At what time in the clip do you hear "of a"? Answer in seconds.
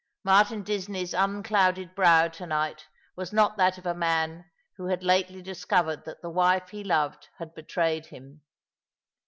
3.77-3.93